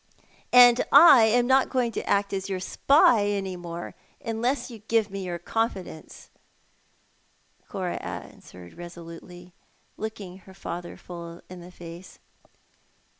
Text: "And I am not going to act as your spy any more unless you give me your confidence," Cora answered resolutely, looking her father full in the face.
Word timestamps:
"And 0.51 0.83
I 0.91 1.25
am 1.25 1.45
not 1.45 1.69
going 1.69 1.91
to 1.91 2.09
act 2.09 2.33
as 2.33 2.49
your 2.49 2.59
spy 2.59 3.27
any 3.27 3.55
more 3.55 3.93
unless 4.19 4.71
you 4.71 4.79
give 4.87 5.11
me 5.11 5.23
your 5.25 5.37
confidence," 5.37 6.31
Cora 7.69 7.97
answered 7.97 8.73
resolutely, 8.73 9.53
looking 9.97 10.39
her 10.39 10.55
father 10.55 10.97
full 10.97 11.41
in 11.51 11.61
the 11.61 11.69
face. 11.69 12.17